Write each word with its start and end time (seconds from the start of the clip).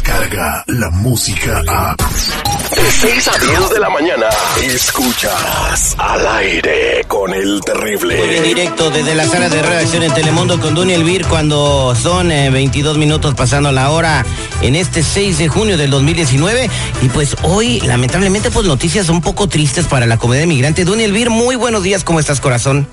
llega 0.00 0.64
la 0.68 0.90
música 0.90 1.62
a... 1.68 1.94
De 1.96 2.90
6 2.90 3.28
a 3.28 3.38
10 3.38 3.70
de 3.70 3.80
la 3.80 3.90
mañana, 3.90 4.26
escuchas 4.62 5.94
al 5.98 6.26
aire 6.26 7.04
con 7.06 7.34
el 7.34 7.60
terrible. 7.60 8.16
Muy 8.16 8.28
bien, 8.28 8.42
directo 8.42 8.90
desde 8.90 9.14
la 9.14 9.26
sala 9.26 9.50
de 9.50 9.60
redacción 9.60 10.02
en 10.02 10.14
Telemundo 10.14 10.58
con 10.58 10.74
Duny 10.74 10.94
Elvir 10.94 11.26
cuando 11.26 11.94
son 11.94 12.28
22 12.28 12.96
eh, 12.96 12.98
minutos 12.98 13.34
pasando 13.34 13.70
la 13.72 13.90
hora 13.90 14.24
en 14.62 14.74
este 14.74 15.02
6 15.02 15.38
de 15.38 15.48
junio 15.48 15.76
del 15.76 15.90
2019. 15.90 16.70
Y 17.02 17.08
pues 17.10 17.36
hoy, 17.42 17.80
lamentablemente, 17.80 18.50
pues 18.50 18.66
noticias 18.66 19.10
un 19.10 19.20
poco 19.20 19.48
tristes 19.48 19.86
para 19.86 20.06
la 20.06 20.16
comunidad 20.16 20.46
migrante. 20.46 20.84
Duny 20.84 21.04
Elvir, 21.04 21.28
muy 21.28 21.56
buenos 21.56 21.82
días, 21.82 22.04
¿cómo 22.04 22.20
estás, 22.20 22.40
corazón? 22.40 22.88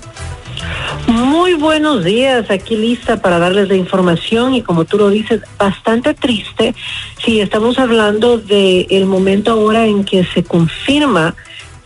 Muy 1.20 1.52
buenos 1.52 2.02
días, 2.02 2.50
aquí 2.50 2.76
lista 2.76 3.20
para 3.20 3.38
darles 3.38 3.68
la 3.68 3.74
información 3.74 4.54
y 4.54 4.62
como 4.62 4.86
tú 4.86 4.96
lo 4.96 5.10
dices, 5.10 5.42
bastante 5.58 6.14
triste. 6.14 6.74
Sí, 7.22 7.40
estamos 7.40 7.78
hablando 7.78 8.38
del 8.38 8.86
el 8.88 9.04
momento 9.04 9.50
ahora 9.50 9.84
en 9.84 10.04
que 10.04 10.24
se 10.24 10.42
confirma 10.42 11.34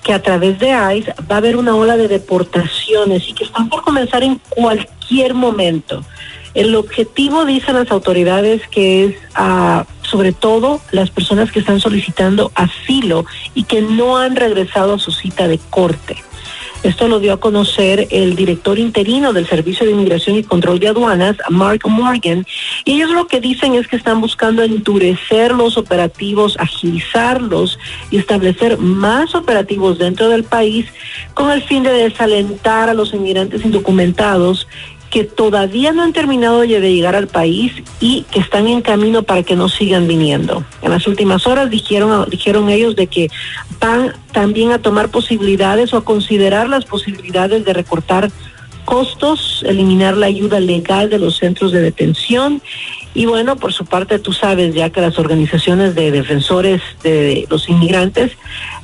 que 0.05 0.13
a 0.13 0.23
través 0.23 0.61
de 0.61 0.69
ICE 0.69 1.15
va 1.29 1.35
a 1.35 1.39
haber 1.39 1.57
una 1.57 1.75
ola 1.75 1.97
de 1.97 2.07
deportaciones 2.07 3.29
y 3.29 3.33
que 3.33 3.43
están 3.43 3.69
por 3.69 3.83
comenzar 3.83 4.23
en 4.23 4.41
cualquier 4.51 5.35
momento. 5.35 6.05
El 6.55 6.77
objetivo, 6.77 7.45
dicen 7.45 7.75
las 7.75 7.91
autoridades, 7.91 8.63
que 8.69 9.05
es 9.05 9.17
a, 9.35 9.85
sobre 10.03 10.33
todo 10.33 10.81
las 10.93 11.11
personas 11.11 11.51
que 11.51 11.59
están 11.59 11.81
solicitando 11.81 12.53
asilo 12.55 13.27
y 13.53 13.65
que 13.65 13.83
no 13.83 14.17
han 14.17 14.37
regresado 14.37 14.95
a 14.95 14.99
su 15.01 15.11
cita 15.11 15.49
de 15.49 15.59
corte. 15.71 16.23
Esto 16.85 17.09
lo 17.09 17.19
dio 17.19 17.33
a 17.33 17.41
conocer 17.41 18.09
el 18.11 18.37
director 18.37 18.79
interino 18.79 19.33
del 19.33 19.47
Servicio 19.47 19.87
de 19.87 19.93
Inmigración 19.93 20.37
y 20.37 20.43
Control 20.43 20.79
de 20.79 20.89
Aduanas, 20.89 21.39
Mark 21.49 21.81
Morgan, 21.89 22.47
y 22.85 22.93
ellos 22.93 23.11
lo 23.11 23.27
que 23.27 23.41
dicen 23.41 23.75
es 23.75 23.89
que 23.89 23.97
están 23.97 24.21
buscando 24.21 24.63
endurecer 24.63 25.53
los 25.53 25.79
operativos, 25.79 26.59
agilizarlos 26.61 27.79
y 28.11 28.19
establecer 28.19 28.77
más 28.77 29.35
operativos 29.35 29.99
dentro 29.99 30.29
del 30.29 30.45
país 30.45 30.85
con 31.33 31.51
el 31.51 31.63
fin 31.63 31.85
de 31.85 31.93
desalentar 31.93 32.91
a 32.91 32.95
los 32.95 33.15
inmigrantes 33.15 33.65
indocumentados 33.65 34.69
que 35.15 35.23
todavía 35.23 35.93
no 35.93 36.03
han 36.03 36.13
terminado 36.13 36.63
de 36.63 36.93
llegar 36.93 37.15
al 37.15 37.29
país 37.29 37.73
y 38.01 38.23
que 38.33 38.41
están 38.41 38.67
en 38.67 38.83
camino 38.83 39.23
para 39.23 39.45
que 39.45 39.55
no 39.55 39.69
sigan 39.69 40.09
viniendo. 40.09 40.65
En 40.83 40.91
las 40.91 41.07
últimas 41.07 41.47
horas 41.47 41.71
dijeron, 41.71 42.29
dijeron 42.29 42.69
ellos 42.69 42.97
de 42.97 43.07
que 43.07 43.31
van 43.79 44.13
también 44.33 44.73
a 44.73 44.81
tomar 44.81 45.11
posibilidades 45.11 45.95
o 45.95 45.99
a 45.99 46.05
considerar 46.05 46.69
las 46.69 46.85
posibilidades 46.85 47.65
de 47.65 47.73
recortar 47.73 48.33
costos, 48.85 49.65
eliminar 49.65 50.17
la 50.17 50.27
ayuda 50.27 50.59
legal 50.59 51.09
de 51.09 51.21
los 51.21 51.37
centros 51.37 51.71
de 51.71 51.81
detención 51.81 52.61
y 53.15 53.27
bueno, 53.27 53.55
por 53.55 53.73
su 53.73 53.87
parte 53.87 54.19
tú 54.19 54.33
sabes 54.33 54.75
ya 54.75 54.91
que 54.91 55.01
las 55.01 55.17
organizaciones 55.21 55.95
de 55.95 56.11
defensores 56.11 56.83
de 57.05 57.47
los 57.49 57.69
inmigrantes 57.69 58.33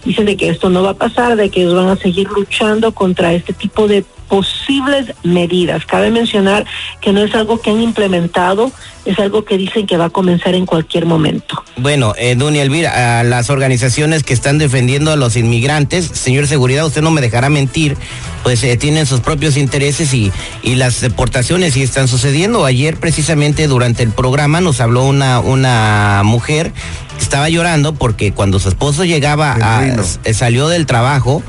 dicen 0.05 0.27
de 0.27 0.37
que 0.37 0.49
esto 0.49 0.71
no 0.71 0.85
va 0.85 0.91
a 0.91 0.95
pasar, 0.95 1.35
de 1.35 1.51
que 1.51 1.63
ellos 1.63 1.75
van 1.75 1.89
a 1.89 1.97
seguir 1.97 2.29
luchando 2.29 2.93
contra 2.93 3.33
este 3.33 3.53
tipo 3.53 3.89
de 3.89 4.05
posibles 4.31 5.13
medidas. 5.25 5.85
Cabe 5.85 6.11
mencionar 6.11 6.65
que 7.01 7.13
no 7.13 7.21
es 7.21 7.35
algo 7.35 7.61
que 7.61 7.71
han 7.71 7.83
implementado, 7.83 8.71
es 9.05 9.19
algo 9.19 9.45
que 9.45 9.59
dicen 9.59 9.89
que 9.89 9.97
va 9.97 10.05
a 10.05 10.11
comenzar 10.11 10.55
en 10.55 10.67
cualquier 10.67 11.05
momento. 11.05 11.65
Bueno, 11.77 12.15
eh, 12.17 12.37
Dunia 12.37 12.63
Elvira, 12.63 13.19
a 13.19 13.25
las 13.25 13.51
organizaciones 13.51 14.23
que 14.23 14.33
están 14.33 14.59
defendiendo 14.59 15.11
a 15.11 15.17
los 15.17 15.37
inmigrantes, 15.37 16.07
señor 16.07 16.47
Seguridad, 16.47 16.87
usted 16.87 17.03
no 17.03 17.11
me 17.11 17.21
dejará 17.21 17.49
mentir, 17.49 17.97
pues 18.45 18.63
eh, 18.63 18.77
tienen 18.77 19.05
sus 19.05 19.19
propios 19.19 19.57
intereses 19.57 20.15
y, 20.15 20.31
y 20.63 20.77
las 20.77 21.01
deportaciones 21.01 21.75
sí 21.75 21.83
están 21.83 22.07
sucediendo. 22.07 22.65
Ayer 22.65 22.99
precisamente 22.99 23.67
durante 23.67 24.05
el 24.05 24.13
programa 24.13 24.61
nos 24.61 24.81
habló 24.81 25.05
una, 25.07 25.41
una 25.41 26.23
mujer 26.25 26.73
que 27.19 27.25
estaba 27.25 27.49
llorando 27.49 27.95
porque 27.95 28.31
cuando 28.31 28.61
su 28.61 28.69
esposo 28.69 29.05
llegaba, 29.05 29.57
a, 29.61 29.87
eh, 30.25 30.35
salió 30.35 30.69
del 30.69 30.87
trabajo, 30.87 31.43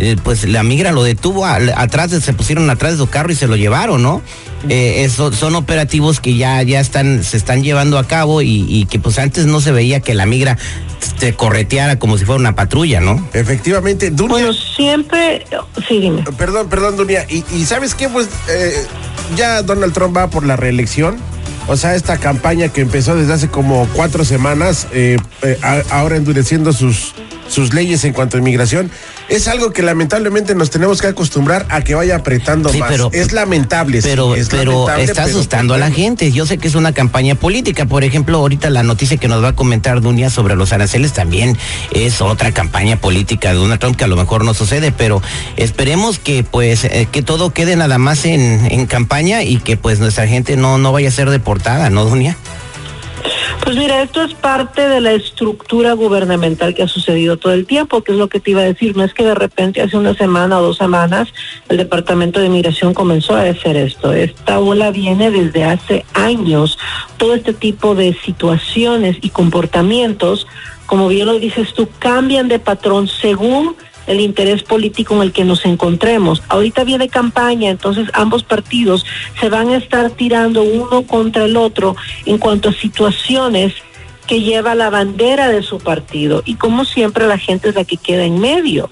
eh, 0.00 0.16
pues 0.22 0.44
la 0.44 0.62
migra 0.62 0.92
lo 0.92 1.02
detuvo 1.02 1.44
atrás, 1.44 2.12
se 2.12 2.32
pusieron 2.32 2.70
atrás 2.70 2.92
de 2.92 2.98
su 2.98 3.08
carro 3.08 3.32
y 3.32 3.34
se 3.34 3.48
lo 3.48 3.56
llevaron, 3.56 4.00
¿no? 4.00 4.22
Eh, 4.68 5.02
eso, 5.02 5.32
son 5.32 5.56
operativos 5.56 6.20
que 6.20 6.36
ya, 6.36 6.62
ya 6.62 6.78
están, 6.78 7.24
se 7.24 7.36
están 7.36 7.64
llevando 7.64 7.98
a 7.98 8.04
cabo 8.04 8.40
y, 8.40 8.86
que 8.88 9.00
pues 9.00 9.18
antes 9.18 9.46
no 9.46 9.60
se 9.60 9.72
veía 9.72 9.98
que 9.98 10.14
la 10.14 10.24
migra 10.24 10.56
se 11.18 11.34
correteara 11.34 11.98
como 11.98 12.16
si 12.16 12.24
fuera 12.24 12.38
una 12.38 12.54
patrulla, 12.54 13.00
¿no? 13.00 13.28
Efectivamente, 13.32 14.10
Dunia. 14.10 14.34
Bueno, 14.34 14.52
siempre, 14.52 15.44
sí, 15.88 15.98
dime. 15.98 16.22
Perdón, 16.38 16.68
perdón, 16.68 16.96
Dunia. 16.96 17.26
Y, 17.28 17.44
y 17.52 17.64
¿sabes 17.64 17.96
qué? 17.96 18.08
Pues 18.08 18.28
eh, 18.48 18.86
ya 19.36 19.62
Donald 19.62 19.92
Trump 19.94 20.16
va 20.16 20.30
por 20.30 20.46
la 20.46 20.54
reelección. 20.54 21.16
O 21.66 21.76
sea, 21.76 21.96
esta 21.96 22.18
campaña 22.18 22.68
que 22.68 22.82
empezó 22.82 23.16
desde 23.16 23.32
hace 23.32 23.48
como 23.48 23.88
cuatro 23.94 24.24
semanas, 24.24 24.86
ahora 25.90 26.16
endureciendo 26.16 26.72
sus, 26.72 27.14
sus 27.48 27.74
leyes 27.74 28.04
en 28.04 28.12
cuanto 28.12 28.36
a 28.36 28.40
inmigración, 28.40 28.90
es 29.28 29.48
algo 29.48 29.72
que 29.72 29.82
lamentablemente 29.82 30.54
nos 30.54 30.70
tenemos 30.70 31.00
que 31.00 31.08
acostumbrar 31.08 31.66
a 31.68 31.82
que 31.82 31.94
vaya 31.94 32.16
apretando 32.16 32.72
más. 32.72 32.90
Pero, 32.90 33.10
es 33.12 33.32
lamentable. 33.32 34.00
Pero, 34.02 34.34
pero 34.50 34.88
está 34.96 35.24
asustando 35.24 35.74
a 35.74 35.78
la 35.78 35.90
gente. 35.90 36.32
Yo 36.32 36.46
sé 36.46 36.58
que 36.58 36.68
es 36.68 36.74
una 36.74 36.92
campaña 36.92 37.34
política. 37.34 37.86
Por 37.86 38.04
ejemplo, 38.04 38.38
ahorita 38.38 38.70
la 38.70 38.82
noticia 38.82 39.16
que 39.16 39.28
nos 39.28 39.42
va 39.42 39.48
a 39.48 39.56
comentar 39.56 40.00
Dunia 40.00 40.30
sobre 40.30 40.56
los 40.56 40.72
aranceles 40.72 41.12
también 41.12 41.56
es 41.92 42.20
otra 42.20 42.52
campaña 42.52 42.96
política 42.96 43.50
de 43.50 43.56
Donald 43.56 43.80
Trump 43.80 43.96
que 43.96 44.04
a 44.04 44.08
lo 44.08 44.16
mejor 44.16 44.44
no 44.44 44.54
sucede, 44.54 44.92
pero 44.92 45.22
esperemos 45.56 46.18
que 46.18 46.44
pues 46.44 46.84
eh, 46.84 47.08
que 47.10 47.22
todo 47.22 47.50
quede 47.50 47.76
nada 47.76 47.98
más 47.98 48.24
en, 48.24 48.66
en 48.70 48.86
campaña 48.86 49.42
y 49.42 49.58
que 49.58 49.76
pues 49.76 50.00
nuestra 50.00 50.26
gente 50.26 50.56
no, 50.56 50.78
no 50.78 50.92
vaya 50.92 51.08
a 51.08 51.12
ser 51.12 51.30
deportada, 51.30 51.90
¿no, 51.90 52.04
Dunia? 52.04 52.36
Pues 53.64 53.76
mira, 53.76 54.02
esto 54.02 54.22
es 54.22 54.32
parte 54.32 54.88
de 54.88 55.00
la 55.00 55.12
estructura 55.12 55.92
gubernamental 55.92 56.74
que 56.74 56.82
ha 56.82 56.88
sucedido 56.88 57.36
todo 57.36 57.52
el 57.52 57.66
tiempo, 57.66 58.02
que 58.02 58.12
es 58.12 58.18
lo 58.18 58.28
que 58.28 58.40
te 58.40 58.52
iba 58.52 58.62
a 58.62 58.64
decir. 58.64 58.96
No 58.96 59.04
es 59.04 59.12
que 59.12 59.24
de 59.24 59.34
repente 59.34 59.82
hace 59.82 59.96
una 59.96 60.14
semana 60.14 60.58
o 60.58 60.62
dos 60.62 60.78
semanas 60.78 61.28
el 61.68 61.76
Departamento 61.76 62.40
de 62.40 62.46
Inmigración 62.46 62.94
comenzó 62.94 63.34
a 63.34 63.42
hacer 63.42 63.76
esto. 63.76 64.12
Esta 64.12 64.58
ola 64.58 64.90
viene 64.90 65.30
desde 65.30 65.64
hace 65.64 66.06
años. 66.14 66.78
Todo 67.18 67.34
este 67.34 67.52
tipo 67.52 67.94
de 67.94 68.16
situaciones 68.24 69.18
y 69.20 69.30
comportamientos, 69.30 70.46
como 70.86 71.08
bien 71.08 71.26
lo 71.26 71.38
dices 71.38 71.74
tú, 71.74 71.88
cambian 71.98 72.48
de 72.48 72.58
patrón 72.58 73.06
según 73.06 73.76
el 74.08 74.20
interés 74.20 74.62
político 74.62 75.14
en 75.14 75.22
el 75.22 75.32
que 75.32 75.44
nos 75.44 75.64
encontremos. 75.64 76.42
Ahorita 76.48 76.82
viene 76.82 77.08
campaña, 77.08 77.70
entonces 77.70 78.08
ambos 78.14 78.42
partidos 78.42 79.06
se 79.38 79.48
van 79.48 79.68
a 79.68 79.76
estar 79.76 80.10
tirando 80.10 80.62
uno 80.62 81.02
contra 81.02 81.44
el 81.44 81.56
otro 81.56 81.94
en 82.24 82.38
cuanto 82.38 82.70
a 82.70 82.72
situaciones 82.72 83.74
que 84.26 84.40
lleva 84.40 84.74
la 84.74 84.90
bandera 84.90 85.48
de 85.48 85.62
su 85.62 85.78
partido. 85.78 86.42
Y 86.44 86.56
como 86.56 86.84
siempre 86.84 87.26
la 87.26 87.38
gente 87.38 87.68
es 87.68 87.74
la 87.74 87.84
que 87.84 87.96
queda 87.96 88.24
en 88.24 88.40
medio. 88.40 88.90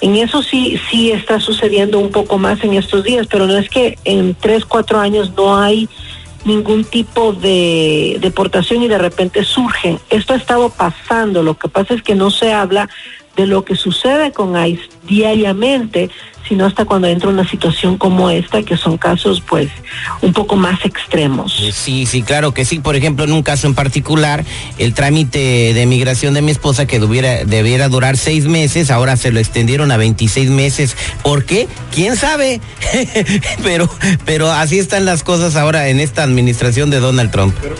En 0.00 0.16
eso 0.16 0.42
sí, 0.42 0.78
sí 0.90 1.10
está 1.12 1.40
sucediendo 1.40 1.98
un 1.98 2.10
poco 2.10 2.38
más 2.38 2.62
en 2.62 2.74
estos 2.74 3.04
días, 3.04 3.26
pero 3.28 3.46
no 3.46 3.56
es 3.56 3.68
que 3.68 3.98
en 4.04 4.34
tres, 4.34 4.64
cuatro 4.64 5.00
años 5.00 5.32
no 5.36 5.56
hay 5.56 5.88
ningún 6.44 6.84
tipo 6.84 7.32
de 7.32 8.18
deportación 8.20 8.82
y 8.82 8.88
de 8.88 8.98
repente 8.98 9.44
surgen. 9.44 9.98
Esto 10.10 10.34
ha 10.34 10.36
estado 10.36 10.68
pasando, 10.68 11.42
lo 11.42 11.54
que 11.54 11.68
pasa 11.68 11.94
es 11.94 12.02
que 12.02 12.14
no 12.14 12.30
se 12.30 12.52
habla 12.52 12.88
de 13.36 13.46
lo 13.46 13.64
que 13.64 13.76
sucede 13.76 14.32
con 14.32 14.54
ICE 14.56 14.82
diariamente, 15.06 16.10
sino 16.48 16.66
hasta 16.66 16.84
cuando 16.84 17.08
entra 17.08 17.30
una 17.30 17.48
situación 17.48 17.96
como 17.96 18.30
esta, 18.30 18.62
que 18.62 18.76
son 18.76 18.98
casos 18.98 19.40
pues 19.40 19.70
un 20.20 20.32
poco 20.32 20.56
más 20.56 20.84
extremos. 20.84 21.58
Eh, 21.60 21.72
sí, 21.72 22.06
sí, 22.06 22.22
claro 22.22 22.52
que 22.52 22.64
sí. 22.64 22.78
Por 22.78 22.96
ejemplo, 22.96 23.24
en 23.24 23.32
un 23.32 23.42
caso 23.42 23.66
en 23.66 23.74
particular, 23.74 24.44
el 24.78 24.94
trámite 24.94 25.72
de 25.74 25.86
migración 25.86 26.34
de 26.34 26.42
mi 26.42 26.50
esposa 26.50 26.86
que 26.86 27.00
debiera, 27.00 27.44
debiera 27.44 27.88
durar 27.88 28.16
seis 28.16 28.46
meses, 28.46 28.90
ahora 28.90 29.16
se 29.16 29.32
lo 29.32 29.40
extendieron 29.40 29.90
a 29.90 29.96
26 29.96 30.50
meses. 30.50 30.96
¿Por 31.22 31.44
qué? 31.44 31.68
¿Quién 31.92 32.16
sabe? 32.16 32.60
pero, 33.62 33.88
pero 34.24 34.50
así 34.52 34.78
están 34.78 35.04
las 35.04 35.22
cosas 35.22 35.56
ahora 35.56 35.88
en 35.88 36.00
esta 36.00 36.22
administración 36.22 36.90
de 36.90 37.00
Donald 37.00 37.30
Trump. 37.30 37.54
Pero 37.60 37.76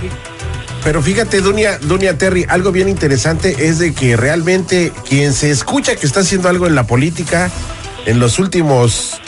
fíjate, 1.02 1.40
Dunia, 1.40 1.78
Dunia 1.78 2.18
Terry, 2.18 2.44
algo 2.48 2.70
bien 2.70 2.90
interesante 2.90 3.68
es 3.68 3.78
de 3.78 3.94
que 3.94 4.16
realmente 4.16 4.92
quien 5.08 5.32
se 5.32 5.50
escucha 5.50 5.96
que 5.96 6.06
está 6.06 6.20
haciendo 6.20 6.50
algo 6.50 6.66
en 6.66 6.74
la 6.74 6.86
política 6.86 7.50
en 8.04 8.20
los 8.20 8.38
últimos 8.38 9.18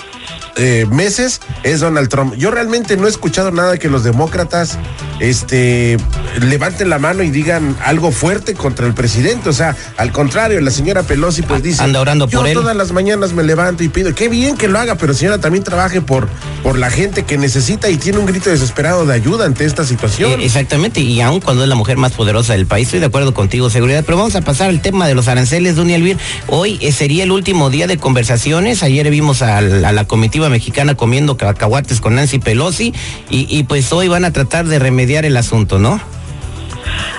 eh, 0.56 0.86
meses 0.90 1.40
es 1.62 1.80
Donald 1.80 2.08
Trump. 2.08 2.34
Yo 2.34 2.50
realmente 2.50 2.96
no 2.96 3.06
he 3.06 3.10
escuchado 3.10 3.50
nada 3.50 3.76
que 3.76 3.88
los 3.88 4.04
demócratas 4.04 4.78
este, 5.20 5.98
levanten 6.40 6.90
la 6.90 6.98
mano 6.98 7.22
y 7.22 7.30
digan 7.30 7.76
algo 7.84 8.10
fuerte 8.10 8.54
contra 8.54 8.86
el 8.86 8.94
presidente. 8.94 9.48
O 9.48 9.52
sea, 9.52 9.76
al 9.96 10.12
contrario, 10.12 10.60
la 10.60 10.70
señora 10.70 11.02
Pelosi 11.02 11.42
pues 11.42 11.62
dice, 11.62 11.82
anda 11.82 12.00
orando 12.00 12.26
yo 12.28 12.40
por 12.40 12.48
él. 12.48 12.54
todas 12.54 12.76
las 12.76 12.92
mañanas 12.92 13.32
me 13.32 13.42
levanto 13.42 13.84
y 13.84 13.88
pido, 13.88 14.14
qué 14.14 14.28
bien 14.28 14.56
que 14.56 14.68
lo 14.68 14.78
haga, 14.78 14.94
pero 14.96 15.14
señora 15.14 15.38
también 15.38 15.64
trabaje 15.64 16.00
por, 16.00 16.28
por 16.62 16.78
la 16.78 16.90
gente 16.90 17.24
que 17.24 17.38
necesita 17.38 17.90
y 17.90 17.96
tiene 17.96 18.18
un 18.18 18.26
grito 18.26 18.50
desesperado 18.50 19.06
de 19.06 19.14
ayuda 19.14 19.46
ante 19.46 19.64
esta 19.64 19.84
situación. 19.84 20.40
Eh, 20.40 20.44
exactamente, 20.44 21.00
y 21.00 21.20
aun 21.20 21.40
cuando 21.40 21.62
es 21.62 21.68
la 21.68 21.74
mujer 21.74 21.96
más 21.96 22.12
poderosa 22.12 22.54
del 22.54 22.66
país, 22.66 22.88
estoy 22.88 23.00
de 23.00 23.06
acuerdo 23.06 23.34
contigo, 23.34 23.68
seguridad, 23.70 24.04
pero 24.04 24.16
vamos 24.16 24.36
a 24.36 24.40
pasar 24.40 24.70
al 24.70 24.80
tema 24.80 25.06
de 25.06 25.14
los 25.14 25.28
aranceles, 25.28 25.76
Dunia 25.76 25.96
Elvir. 25.96 26.16
Hoy 26.46 26.78
eh, 26.80 26.92
sería 26.92 27.24
el 27.24 27.32
último 27.32 27.70
día 27.70 27.86
de 27.86 27.98
conversaciones, 27.98 28.82
ayer 28.82 29.10
vimos 29.10 29.42
a 29.42 29.60
la 29.60 30.04
comitiva 30.04 30.45
mexicana 30.48 30.94
comiendo 30.94 31.36
cacahuates 31.36 32.00
con 32.00 32.14
Nancy 32.14 32.38
Pelosi 32.38 32.92
y, 33.30 33.46
y 33.48 33.64
pues 33.64 33.92
hoy 33.92 34.08
van 34.08 34.24
a 34.24 34.32
tratar 34.32 34.66
de 34.66 34.78
remediar 34.78 35.24
el 35.24 35.36
asunto, 35.36 35.78
¿no? 35.78 36.00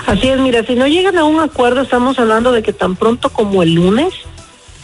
Así 0.06 0.28
es, 0.28 0.40
mira, 0.40 0.64
si 0.64 0.74
no 0.74 0.86
llegan 0.86 1.18
a 1.18 1.24
un 1.24 1.40
acuerdo, 1.40 1.82
estamos 1.82 2.18
hablando 2.18 2.52
de 2.52 2.62
que 2.62 2.72
tan 2.72 2.96
pronto 2.96 3.30
como 3.30 3.62
el 3.62 3.74
lunes 3.74 4.14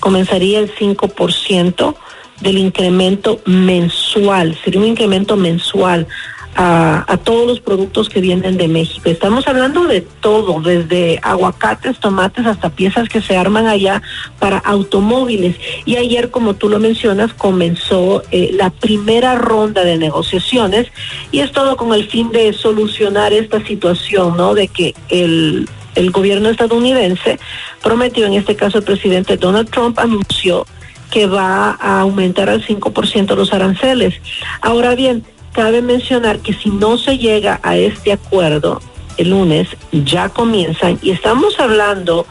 comenzaría 0.00 0.58
el 0.58 0.74
5% 0.74 1.96
del 2.40 2.58
incremento 2.58 3.40
mensual, 3.46 4.58
sería 4.62 4.80
un 4.80 4.86
incremento 4.86 5.36
mensual 5.36 6.06
a, 6.54 7.04
a, 7.12 7.16
todos 7.16 7.46
los 7.46 7.60
productos 7.60 8.08
que 8.08 8.20
vienen 8.20 8.56
de 8.56 8.68
México. 8.68 9.08
Estamos 9.08 9.46
hablando 9.48 9.84
de 9.84 10.00
todo, 10.00 10.60
desde 10.60 11.18
aguacates, 11.22 11.98
tomates, 11.98 12.46
hasta 12.46 12.70
piezas 12.70 13.08
que 13.08 13.20
se 13.20 13.36
arman 13.36 13.66
allá 13.66 14.02
para 14.38 14.58
automóviles. 14.58 15.56
Y 15.84 15.96
ayer, 15.96 16.30
como 16.30 16.54
tú 16.54 16.68
lo 16.68 16.78
mencionas, 16.78 17.32
comenzó 17.34 18.22
eh, 18.30 18.50
la 18.52 18.70
primera 18.70 19.34
ronda 19.34 19.84
de 19.84 19.96
negociaciones 19.96 20.88
y 21.32 21.40
es 21.40 21.52
todo 21.52 21.76
con 21.76 21.92
el 21.94 22.08
fin 22.08 22.30
de 22.30 22.52
solucionar 22.52 23.32
esta 23.32 23.64
situación, 23.64 24.36
¿no? 24.36 24.54
De 24.54 24.68
que 24.68 24.94
el 25.08 25.68
el 25.94 26.10
gobierno 26.10 26.48
estadounidense 26.48 27.38
prometió, 27.82 28.26
en 28.26 28.34
este 28.34 28.56
caso 28.56 28.78
el 28.78 28.84
presidente 28.84 29.36
Donald 29.36 29.70
Trump 29.70 29.98
anunció 29.98 30.66
que 31.10 31.26
va 31.26 31.76
a 31.80 32.00
aumentar 32.00 32.50
al 32.50 32.66
5% 32.66 33.36
los 33.36 33.52
aranceles. 33.52 34.14
Ahora 34.60 34.96
bien, 34.96 35.24
cabe 35.54 35.80
mencionar 35.80 36.40
que 36.40 36.52
si 36.52 36.68
no 36.68 36.98
se 36.98 37.16
llega 37.16 37.60
a 37.62 37.76
este 37.76 38.12
acuerdo 38.12 38.82
el 39.16 39.30
lunes, 39.30 39.68
ya 39.92 40.28
comienzan, 40.28 40.98
y 41.00 41.10
estamos 41.10 41.58
hablando 41.60 42.26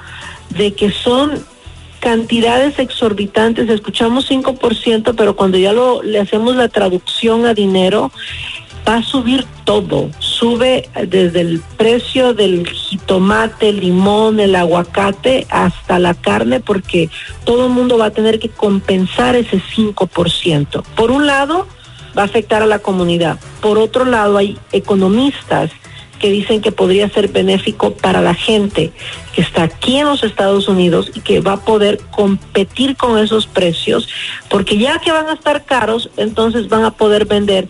de 0.50 0.74
que 0.74 0.92
son 0.92 1.44
cantidades 2.02 2.78
exorbitantes, 2.80 3.70
escuchamos 3.70 4.30
5%, 4.30 5.16
pero 5.16 5.38
cuando 5.38 5.58
ya 5.58 5.72
lo, 5.72 6.04
le 6.04 6.20
hacemos 6.20 6.58
la 6.58 6.68
traducción 6.68 7.46
a 7.46 7.54
dinero, 7.54 8.12
va 8.86 8.96
a 8.96 9.04
subir 9.04 9.46
todo. 9.64 10.10
Sube 10.20 10.90
desde 11.08 11.40
el 11.40 11.62
precio 11.78 12.34
del 12.34 12.68
jitomate, 12.68 13.70
el 13.70 13.80
limón, 13.80 14.42
el 14.42 14.56
aguacate, 14.58 15.48
hasta 15.50 16.00
la 16.00 16.14
carne, 16.14 16.60
porque 16.60 17.10
todo 17.46 17.68
el 17.68 17.72
mundo 17.72 17.98
va 17.98 18.08
a 18.08 18.12
tener 18.12 18.40
que 18.40 18.50
compensar 18.50 19.38
ese 19.38 19.62
5%. 19.62 20.84
Por 20.96 21.12
un 21.12 21.26
lado, 21.26 21.68
va 22.18 22.24
a 22.24 22.26
afectar 22.26 22.62
a 22.62 22.66
la 22.66 22.80
comunidad. 22.80 23.40
Por 23.62 23.78
otro 23.78 24.06
lado, 24.06 24.38
hay 24.38 24.58
economistas 24.72 25.72
que 26.20 26.32
dicen 26.32 26.62
que 26.62 26.72
podría 26.72 27.10
ser 27.10 27.28
benéfico 27.28 27.96
para 27.96 28.22
la 28.22 28.34
gente 28.34 28.94
que 29.34 29.42
está 29.42 29.64
aquí 29.64 29.98
en 29.98 30.08
los 30.08 30.24
Estados 30.24 30.70
Unidos 30.70 31.12
y 31.14 31.20
que 31.20 31.42
va 31.42 31.54
a 31.54 31.66
poder 31.66 32.00
competir 32.12 32.96
con 32.96 33.18
esos 33.18 33.46
precios, 33.46 34.08
porque 34.50 34.78
ya 34.78 35.00
que 35.00 35.12
van 35.12 35.28
a 35.28 35.34
estar 35.34 35.66
caros, 35.66 36.10
entonces 36.16 36.70
van 36.70 36.86
a 36.86 36.92
poder 36.92 37.26
vender 37.26 37.68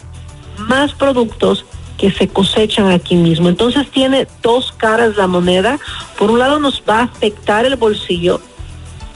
más 0.57 0.93
productos 0.93 1.65
que 1.97 2.11
se 2.11 2.27
cosechan 2.27 2.91
aquí 2.91 3.15
mismo. 3.15 3.49
Entonces 3.49 3.89
tiene 3.89 4.27
dos 4.41 4.71
caras 4.71 5.15
la 5.15 5.25
moneda. 5.27 5.79
Por 6.17 6.29
un 6.29 6.39
lado 6.39 6.59
nos 6.59 6.83
va 6.87 6.99
a 6.99 7.03
afectar 7.03 7.65
el 7.65 7.75
bolsillo 7.75 8.41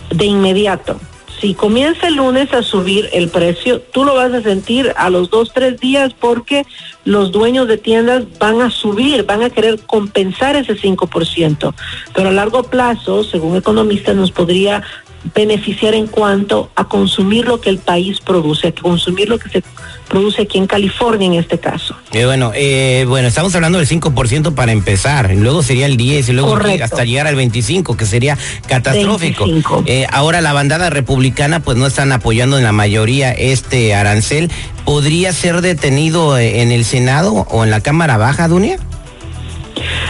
de 0.09 0.25
inmediato. 0.25 1.00
Si 1.39 1.54
comienza 1.54 2.07
el 2.07 2.16
lunes 2.16 2.51
a 2.54 2.63
subir 2.63 3.10
el 3.13 3.30
precio, 3.30 3.80
tú 3.80 4.04
lo 4.04 4.16
vas 4.16 4.34
a 4.34 4.42
sentir 4.42 4.94
a 4.98 5.12
los 5.12 5.30
dos, 5.30 5.51
tres 5.54 5.80
días 5.80 6.13
porque 6.19 6.66
los 7.06 7.31
dueños 7.31 7.68
de 7.68 7.78
tiendas 7.78 8.24
van 8.39 8.62
a 8.62 8.72
subir, 8.72 9.24
van 9.24 9.44
a 9.44 9.51
querer 9.51 9.80
compensar 9.86 10.56
ese 10.56 10.75
5%. 10.75 11.74
Pero 12.16 12.30
a 12.30 12.31
largo 12.31 12.63
plazo, 12.63 13.24
según 13.24 13.56
economistas, 13.56 14.16
nos 14.16 14.31
podría 14.31 14.84
beneficiar 15.33 15.94
en 15.94 16.07
cuanto 16.07 16.69
a 16.75 16.85
consumir 16.85 17.45
lo 17.45 17.62
que 17.62 17.69
el 17.69 17.79
país 17.79 18.19
produce, 18.19 18.68
a 18.68 18.71
consumir 18.71 19.29
lo 19.29 19.39
que 19.39 19.50
se 19.50 19.63
produce 20.07 20.44
aquí 20.44 20.57
en 20.57 20.68
California 20.68 21.27
en 21.27 21.33
este 21.33 21.59
caso. 21.59 21.95
Eh, 22.13 22.25
bueno, 22.25 22.51
eh, 22.56 23.06
bueno, 23.07 23.27
estamos 23.27 23.53
hablando 23.56 23.77
del 23.77 23.88
5% 23.88 24.53
para 24.53 24.71
empezar, 24.71 25.33
luego 25.35 25.63
sería 25.63 25.85
el 25.85 25.97
10 25.97 26.29
y 26.29 26.33
luego 26.33 26.50
Correcto. 26.50 26.85
hasta 26.85 27.03
llegar 27.03 27.27
al 27.27 27.35
25, 27.35 27.97
que 27.97 28.06
sería 28.06 28.38
catastrófico. 28.68 29.45
25. 29.45 29.83
Eh, 29.85 30.06
ahora 30.12 30.41
la 30.41 30.53
bandada 30.53 30.89
republicana 30.89 31.59
pues 31.59 31.77
no 31.77 31.88
están 31.88 32.12
apoyando 32.12 32.57
en 32.57 32.63
la 32.63 32.71
mayoría 32.71 33.31
este 33.31 33.94
arancel. 33.95 34.51
¿Podría 34.85 35.33
ser 35.33 35.62
detenido 35.62 36.38
eh, 36.38 36.62
en 36.62 36.71
el 36.71 36.85
Senado 36.85 37.33
o 37.33 37.65
en 37.65 37.71
la 37.71 37.81
Cámara 37.81 38.18
Baja, 38.18 38.47
Dunia? 38.47 38.79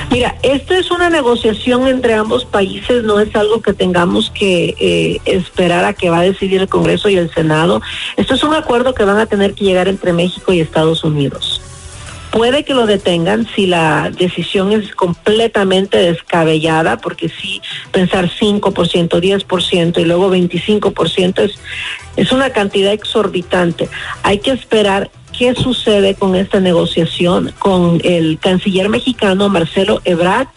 Mira, 0.09 0.35
esto 0.41 0.73
es 0.73 0.89
una 0.89 1.09
negociación 1.09 1.87
entre 1.87 2.13
ambos 2.13 2.45
países, 2.45 3.03
no 3.03 3.19
es 3.19 3.35
algo 3.35 3.61
que 3.61 3.73
tengamos 3.73 4.31
que 4.31 4.73
eh, 4.79 5.19
esperar 5.25 5.83
a 5.83 5.93
que 5.93 6.09
va 6.09 6.19
a 6.19 6.23
decidir 6.23 6.61
el 6.61 6.69
Congreso 6.69 7.09
y 7.09 7.17
el 7.17 7.31
Senado. 7.33 7.81
Esto 8.15 8.33
es 8.33 8.43
un 8.43 8.53
acuerdo 8.53 8.93
que 8.93 9.03
van 9.03 9.19
a 9.19 9.25
tener 9.25 9.53
que 9.53 9.65
llegar 9.65 9.87
entre 9.87 10.13
México 10.13 10.53
y 10.53 10.61
Estados 10.61 11.03
Unidos. 11.03 11.61
Puede 12.31 12.63
que 12.65 12.73
lo 12.73 12.85
detengan 12.85 13.47
si 13.55 13.67
la 13.67 14.11
decisión 14.11 14.71
es 14.71 14.93
completamente 14.93 15.97
descabellada, 15.97 16.97
porque 16.97 17.29
sí, 17.29 17.61
pensar 17.91 18.29
5%, 18.29 18.61
10% 18.61 19.99
y 19.99 20.05
luego 20.05 20.29
25% 20.31 21.39
es, 21.39 21.55
es 22.15 22.31
una 22.31 22.49
cantidad 22.51 22.91
exorbitante. 22.91 23.89
Hay 24.23 24.39
que 24.39 24.51
esperar 24.51 25.09
qué 25.37 25.53
sucede 25.53 26.15
con 26.15 26.35
esta 26.35 26.59
negociación 26.59 27.53
con 27.59 28.01
el 28.03 28.39
canciller 28.39 28.89
mexicano 28.89 29.49
Marcelo 29.49 30.01
Ebrard. 30.03 30.47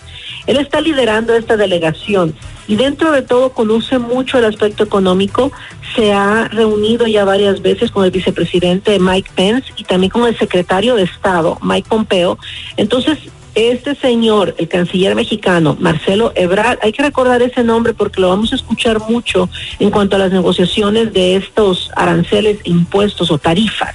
Él 0.50 0.56
está 0.56 0.80
liderando 0.80 1.32
esta 1.36 1.56
delegación 1.56 2.34
y 2.66 2.74
dentro 2.74 3.12
de 3.12 3.22
todo 3.22 3.52
conoce 3.52 4.00
mucho 4.00 4.36
el 4.36 4.44
aspecto 4.44 4.82
económico. 4.82 5.52
Se 5.94 6.12
ha 6.12 6.48
reunido 6.48 7.06
ya 7.06 7.24
varias 7.24 7.62
veces 7.62 7.92
con 7.92 8.04
el 8.04 8.10
vicepresidente 8.10 8.98
Mike 8.98 9.30
Pence 9.36 9.72
y 9.76 9.84
también 9.84 10.10
con 10.10 10.26
el 10.26 10.36
secretario 10.36 10.96
de 10.96 11.04
Estado 11.04 11.56
Mike 11.62 11.88
Pompeo. 11.88 12.36
Entonces, 12.76 13.18
este 13.54 13.94
señor, 13.94 14.56
el 14.58 14.66
canciller 14.66 15.14
mexicano, 15.14 15.76
Marcelo 15.78 16.32
Ebrard, 16.34 16.80
hay 16.82 16.90
que 16.90 17.04
recordar 17.04 17.42
ese 17.42 17.62
nombre 17.62 17.94
porque 17.94 18.20
lo 18.20 18.30
vamos 18.30 18.52
a 18.52 18.56
escuchar 18.56 18.98
mucho 19.08 19.48
en 19.78 19.90
cuanto 19.90 20.16
a 20.16 20.18
las 20.18 20.32
negociaciones 20.32 21.12
de 21.12 21.36
estos 21.36 21.92
aranceles, 21.94 22.58
impuestos 22.64 23.30
o 23.30 23.38
tarifas 23.38 23.94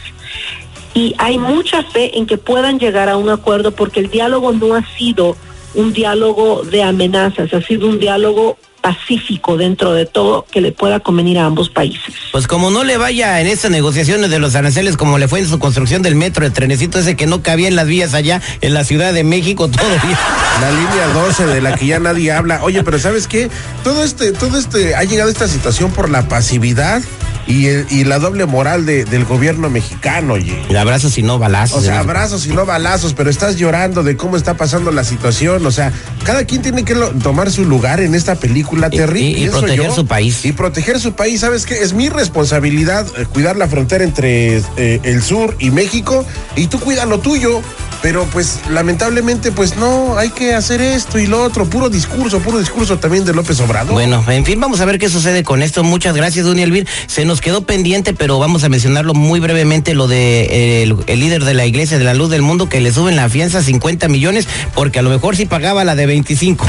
y 0.95 1.13
hay 1.17 1.37
mucha 1.37 1.83
fe 1.83 2.17
en 2.17 2.25
que 2.25 2.37
puedan 2.37 2.79
llegar 2.79 3.09
a 3.09 3.17
un 3.17 3.29
acuerdo 3.29 3.71
porque 3.71 3.99
el 3.99 4.09
diálogo 4.09 4.53
no 4.53 4.75
ha 4.75 4.85
sido 4.97 5.35
un 5.75 5.93
diálogo 5.93 6.63
de 6.63 6.83
amenazas, 6.83 7.53
ha 7.53 7.61
sido 7.61 7.87
un 7.87 7.99
diálogo 7.99 8.57
pacífico 8.85 9.57
dentro 9.57 9.93
de 9.93 10.05
todo 10.05 10.45
que 10.51 10.61
le 10.61 10.71
pueda 10.71 10.99
convenir 10.99 11.39
a 11.39 11.45
ambos 11.45 11.69
países. 11.69 12.13
Pues 12.31 12.45
como 12.45 12.69
no 12.69 12.83
le 12.83 12.97
vaya 12.97 13.41
en 13.41 13.47
estas 13.47 13.71
negociaciones 13.71 14.29
de 14.29 14.37
los 14.37 14.53
aranceles 14.53 14.95
como 14.95 15.17
le 15.17 15.27
fue 15.27 15.39
en 15.39 15.47
su 15.47 15.57
construcción 15.57 16.03
del 16.03 16.13
metro, 16.13 16.45
el 16.45 16.53
trenecito 16.53 16.99
ese 16.99 17.15
que 17.15 17.25
no 17.25 17.41
cabía 17.41 17.67
en 17.67 17.75
las 17.75 17.87
vías 17.87 18.13
allá 18.13 18.43
en 18.61 18.75
la 18.75 18.83
Ciudad 18.83 19.11
de 19.11 19.23
México 19.23 19.67
todavía. 19.67 20.19
La 20.61 20.69
línea 20.69 21.07
12 21.13 21.47
de 21.47 21.61
la 21.61 21.75
que 21.75 21.87
ya 21.87 21.99
nadie 21.99 22.31
habla. 22.31 22.63
Oye, 22.63 22.83
pero 22.83 22.99
¿sabes 22.99 23.27
qué? 23.27 23.49
Todo 23.83 24.03
este, 24.03 24.31
todo 24.31 24.57
este, 24.57 24.95
ha 24.95 25.03
llegado 25.03 25.29
esta 25.29 25.47
situación 25.47 25.91
por 25.91 26.09
la 26.09 26.29
pasividad 26.29 27.01
y, 27.47 27.67
el- 27.67 27.85
y 27.89 28.03
la 28.03 28.19
doble 28.19 28.45
moral 28.45 28.85
de- 28.85 29.05
del 29.05 29.25
gobierno 29.25 29.69
mexicano, 29.69 30.33
oye. 30.33 30.57
El 30.69 30.77
abrazo 30.77 31.09
si 31.09 31.21
no 31.23 31.37
balazos. 31.39 31.79
O 31.79 31.81
sea, 31.81 31.99
abrazos 31.99 32.45
y 32.47 32.49
no 32.49 32.65
balazos, 32.65 33.13
pero 33.13 33.29
estás 33.29 33.55
llorando 33.57 34.03
de 34.03 34.17
cómo 34.17 34.37
está 34.37 34.55
pasando 34.55 34.91
la 34.91 35.03
situación. 35.03 35.65
O 35.65 35.71
sea, 35.71 35.91
cada 36.23 36.45
quien 36.45 36.61
tiene 36.61 36.83
que 36.83 36.95
lo- 36.95 37.09
tomar 37.11 37.51
su 37.51 37.65
lugar 37.65 37.99
en 37.99 38.15
esta 38.15 38.35
película, 38.35 38.89
Y- 38.91 38.95
y- 38.95 38.99
y 39.45 39.49
proteger 39.49 39.91
su 39.95 40.05
país. 40.07 40.45
Y 40.45 40.51
proteger 40.53 40.99
su 40.99 41.13
país, 41.13 41.41
¿sabes 41.41 41.65
qué? 41.65 41.81
Es 41.83 41.93
mi 41.93 42.09
responsabilidad 42.09 43.05
eh, 43.17 43.25
cuidar 43.31 43.55
la 43.57 43.67
frontera 43.67 44.03
entre 44.03 44.57
eh, 44.77 44.99
el 45.03 45.21
sur 45.21 45.55
y 45.59 45.69
México 45.71 46.25
y 46.55 46.67
tú 46.67 46.79
cuida 46.79 47.05
lo 47.05 47.19
tuyo. 47.19 47.61
Pero 48.05 48.23
pues 48.25 48.59
lamentablemente 48.69 49.51
pues 49.51 49.77
no, 49.77 50.15
hay 50.19 50.29
que 50.29 50.53
hacer 50.53 50.79
esto 50.79 51.17
y 51.17 51.25
lo 51.25 51.41
otro. 51.41 51.65
Puro 51.65 51.89
discurso, 51.89 52.39
puro 52.39 52.59
discurso 52.59 52.99
también 52.99 53.25
de 53.25 53.33
López 53.33 53.59
Obrador. 53.61 53.93
Bueno, 53.93 54.23
en 54.27 54.45
fin, 54.45 54.59
vamos 54.59 54.79
a 54.79 54.85
ver 54.85 54.99
qué 54.99 55.09
sucede 55.09 55.43
con 55.43 55.63
esto. 55.63 55.83
Muchas 55.83 56.15
gracias, 56.15 56.45
Duny 56.45 56.61
Elvir. 56.61 56.87
Se 57.07 57.25
nos 57.25 57.41
quedó 57.41 57.63
pendiente, 57.63 58.13
pero 58.13 58.37
vamos 58.37 58.63
a 58.63 58.69
mencionarlo 58.69 59.15
muy 59.15 59.39
brevemente, 59.39 59.95
lo 59.95 60.07
de 60.07 60.41
eh, 60.43 60.83
el, 60.83 60.97
el 61.07 61.19
líder 61.19 61.45
de 61.45 61.55
la 61.55 61.65
Iglesia 61.65 61.97
de 61.97 62.03
la 62.03 62.13
Luz 62.13 62.29
del 62.29 62.43
Mundo, 62.43 62.69
que 62.69 62.79
le 62.79 62.93
suben 62.93 63.15
la 63.15 63.27
fianza 63.27 63.57
a 63.57 63.63
50 63.63 64.07
millones, 64.07 64.47
porque 64.75 64.99
a 64.99 65.01
lo 65.01 65.09
mejor 65.09 65.35
sí 65.35 65.47
pagaba 65.47 65.83
la 65.83 65.95
de 65.95 66.05
25. 66.05 66.67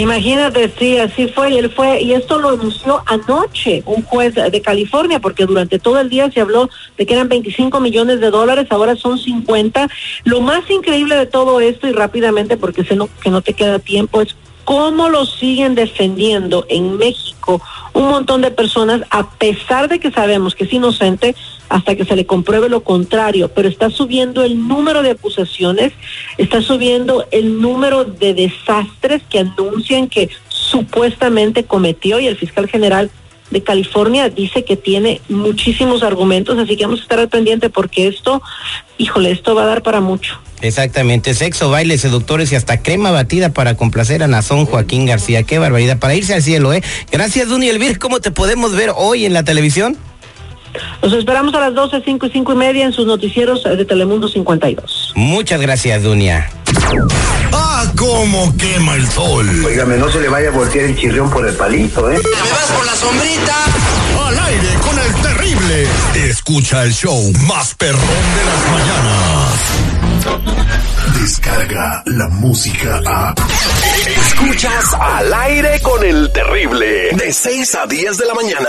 Imagínate, 0.00 0.72
sí, 0.78 0.96
así 0.96 1.28
fue, 1.28 1.52
y 1.52 1.58
él 1.58 1.70
fue, 1.70 2.00
y 2.00 2.14
esto 2.14 2.38
lo 2.38 2.48
anunció 2.48 3.02
anoche 3.04 3.82
un 3.84 4.02
juez 4.02 4.34
de 4.34 4.62
California, 4.62 5.20
porque 5.20 5.44
durante 5.44 5.78
todo 5.78 6.00
el 6.00 6.08
día 6.08 6.30
se 6.30 6.40
habló 6.40 6.70
de 6.96 7.04
que 7.04 7.12
eran 7.12 7.28
25 7.28 7.80
millones 7.80 8.18
de 8.18 8.30
dólares, 8.30 8.66
ahora 8.70 8.96
son 8.96 9.18
50. 9.18 9.90
Lo 10.24 10.40
más 10.40 10.68
increíble 10.70 11.16
de 11.16 11.26
todo 11.26 11.60
esto, 11.60 11.86
y 11.86 11.92
rápidamente, 11.92 12.56
porque 12.56 12.82
sé 12.82 12.96
que 13.22 13.28
no 13.28 13.42
te 13.42 13.52
queda 13.52 13.78
tiempo, 13.78 14.22
es 14.22 14.34
cómo 14.64 15.10
lo 15.10 15.26
siguen 15.26 15.74
defendiendo 15.74 16.64
en 16.70 16.96
México 16.96 17.60
un 17.92 18.08
montón 18.08 18.40
de 18.40 18.50
personas, 18.50 19.02
a 19.10 19.28
pesar 19.32 19.88
de 19.88 20.00
que 20.00 20.10
sabemos 20.10 20.54
que 20.54 20.64
es 20.64 20.72
inocente, 20.72 21.36
hasta 21.70 21.94
que 21.94 22.04
se 22.04 22.16
le 22.16 22.26
compruebe 22.26 22.68
lo 22.68 22.82
contrario, 22.82 23.48
pero 23.54 23.68
está 23.68 23.88
subiendo 23.90 24.42
el 24.42 24.66
número 24.66 25.02
de 25.02 25.12
acusaciones, 25.12 25.92
está 26.36 26.60
subiendo 26.60 27.26
el 27.30 27.60
número 27.62 28.04
de 28.04 28.34
desastres 28.34 29.22
que 29.30 29.38
anuncian 29.38 30.08
que 30.08 30.28
supuestamente 30.48 31.64
cometió 31.64 32.18
y 32.18 32.26
el 32.26 32.36
fiscal 32.36 32.68
general 32.68 33.08
de 33.52 33.62
California 33.62 34.28
dice 34.28 34.64
que 34.64 34.76
tiene 34.76 35.20
muchísimos 35.28 36.02
argumentos, 36.02 36.58
así 36.58 36.76
que 36.76 36.84
vamos 36.84 37.00
a 37.00 37.02
estar 37.04 37.20
al 37.20 37.28
pendiente 37.28 37.70
porque 37.70 38.08
esto, 38.08 38.42
híjole, 38.98 39.30
esto 39.30 39.54
va 39.54 39.62
a 39.62 39.66
dar 39.66 39.82
para 39.82 40.00
mucho. 40.00 40.40
Exactamente, 40.62 41.34
sexo, 41.34 41.70
baile, 41.70 41.98
seductores 41.98 42.50
y 42.50 42.56
hasta 42.56 42.82
crema 42.82 43.12
batida 43.12 43.52
para 43.52 43.76
complacer 43.76 44.24
a 44.24 44.26
Nazón 44.26 44.66
Joaquín 44.66 45.06
García. 45.06 45.44
Qué 45.44 45.60
barbaridad, 45.60 46.00
para 46.00 46.16
irse 46.16 46.34
al 46.34 46.42
cielo, 46.42 46.72
¿eh? 46.72 46.82
Gracias, 47.12 47.48
Duny 47.48 47.68
Elvir. 47.68 47.98
¿Cómo 48.00 48.20
te 48.20 48.32
podemos 48.32 48.74
ver 48.74 48.90
hoy 48.96 49.24
en 49.24 49.32
la 49.32 49.44
televisión? 49.44 49.96
Los 51.02 51.12
esperamos 51.12 51.54
a 51.54 51.60
las 51.60 51.74
12, 51.74 52.02
5 52.04 52.26
y 52.26 52.30
5 52.30 52.52
y 52.52 52.56
media 52.56 52.84
en 52.84 52.92
sus 52.92 53.06
noticieros 53.06 53.64
de 53.64 53.84
Telemundo 53.84 54.28
52. 54.28 55.12
Muchas 55.16 55.60
gracias, 55.60 56.02
Dunia. 56.02 56.50
¡Ah, 57.52 57.84
cómo 57.96 58.54
quema 58.56 58.94
el 58.94 59.06
sol! 59.08 59.48
Óigame, 59.64 59.96
no 59.96 60.10
se 60.10 60.20
le 60.20 60.28
vaya 60.28 60.48
a 60.48 60.52
voltear 60.52 60.86
el 60.86 60.96
chirrión 60.96 61.30
por 61.30 61.46
el 61.46 61.54
palito, 61.54 62.10
¿eh? 62.10 62.18
¿Me 62.18 62.50
vas 62.50 62.70
por 62.76 62.86
la 62.86 62.94
sombrita? 62.94 63.56
Al 64.26 64.38
aire 64.38 64.68
con 64.80 64.98
el 64.98 65.14
terrible. 65.22 65.86
Escucha 66.28 66.84
el 66.84 66.92
show 66.92 67.32
más 67.48 67.74
perrón 67.74 68.00
de 68.00 68.44
las 68.44 68.70
mañanas. 68.70 69.60
Descarga 71.20 72.02
la 72.06 72.28
música 72.28 73.00
a. 73.06 73.34
Escuchas 74.06 74.94
al 74.98 75.32
aire 75.34 75.80
con 75.80 76.04
el 76.04 76.30
terrible. 76.32 77.10
De 77.12 77.32
6 77.32 77.74
a 77.74 77.86
10 77.86 78.18
de 78.18 78.26
la 78.26 78.34
mañana. 78.34 78.68